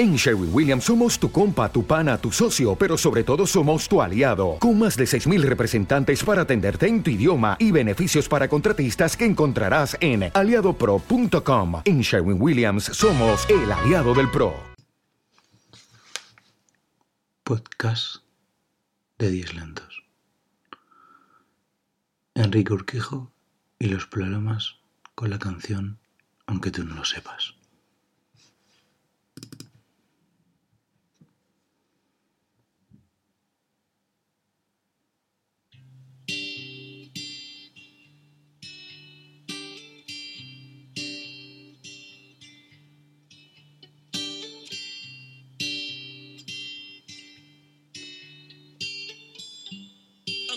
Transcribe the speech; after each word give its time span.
En 0.00 0.16
Sherwin 0.16 0.48
Williams 0.50 0.84
somos 0.84 1.18
tu 1.18 1.30
compa, 1.30 1.70
tu 1.70 1.84
pana, 1.84 2.16
tu 2.16 2.32
socio, 2.32 2.74
pero 2.74 2.96
sobre 2.96 3.22
todo 3.22 3.46
somos 3.46 3.86
tu 3.86 4.00
aliado, 4.00 4.56
con 4.58 4.78
más 4.78 4.96
de 4.96 5.04
6.000 5.04 5.42
representantes 5.42 6.24
para 6.24 6.40
atenderte 6.40 6.86
en 6.86 7.02
tu 7.02 7.10
idioma 7.10 7.58
y 7.58 7.70
beneficios 7.70 8.26
para 8.26 8.48
contratistas 8.48 9.14
que 9.14 9.26
encontrarás 9.26 9.98
en 10.00 10.30
aliadopro.com. 10.32 11.82
En 11.84 12.00
Sherwin 12.00 12.40
Williams 12.40 12.84
somos 12.84 13.46
el 13.50 13.70
aliado 13.70 14.14
del 14.14 14.30
PRO. 14.30 14.54
Podcast 17.44 18.22
de 19.18 19.30
10 19.30 19.54
lentos. 19.54 20.02
Enrique 22.34 22.72
Urquijo 22.72 23.30
y 23.78 23.88
los 23.88 24.06
problemas 24.06 24.76
con 25.14 25.28
la 25.28 25.38
canción 25.38 25.98
Aunque 26.46 26.70
tú 26.70 26.84
no 26.84 26.94
lo 26.94 27.04
sepas. 27.04 27.59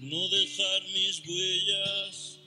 no 0.00 0.28
dejar 0.28 0.82
mis 0.94 1.20
huellas. 1.28 2.38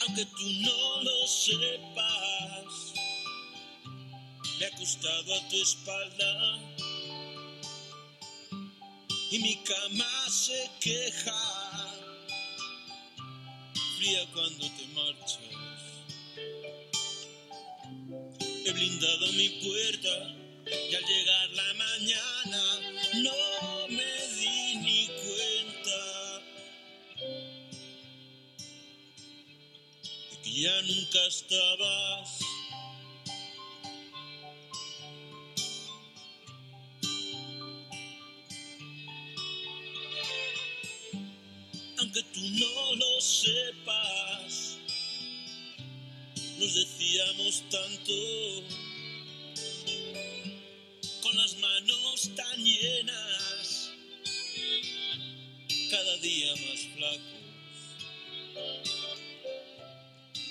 Aunque 0.00 0.24
tú 0.24 0.50
no 0.62 1.02
lo 1.02 1.26
sepas, 1.28 2.94
me 4.58 4.64
he 4.64 4.66
acostado 4.66 5.34
a 5.34 5.48
tu 5.48 5.62
espalda 5.62 6.58
y 9.30 9.38
mi 9.38 9.56
cama 9.62 10.28
se 10.28 10.68
queja, 10.80 11.94
fría 13.96 14.26
cuando 14.32 14.68
te 14.70 14.86
marchas. 14.88 15.40
He 18.66 18.72
blindado 18.72 19.32
mi 19.32 19.48
puerta 19.48 20.39
y 20.72 20.94
al 20.94 21.04
llegar 21.04 21.50
la 21.50 21.74
mañana 21.74 22.62
no 23.14 23.88
me 23.88 24.26
di 24.36 24.76
ni 24.76 25.06
cuenta 25.06 26.42
de 30.30 30.40
que 30.42 30.52
ya 30.62 30.82
nunca 30.82 31.26
estabas. 31.26 32.38
Aunque 41.98 42.22
tú 42.22 42.40
no 42.40 42.94
lo 42.96 43.20
sepas, 43.20 44.78
nos 46.58 46.74
decíamos 46.74 47.62
tanto 47.70 48.12
tan 52.28 52.64
llenas, 52.64 53.90
cada 55.90 56.16
día 56.18 56.52
más 56.54 56.80
flacos. 56.94 57.40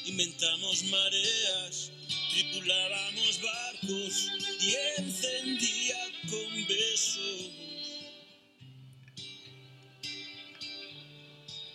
Inventamos 0.05 0.83
mareas, 0.85 1.91
tripulábamos 2.31 3.39
barcos 3.41 4.27
y 4.61 4.75
encendía 4.97 5.97
con 6.29 6.67
besos 6.67 7.51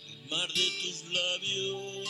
el 0.07 0.29
mar 0.29 0.49
de 0.51 0.71
tus 0.81 1.03
labios. 1.13 2.09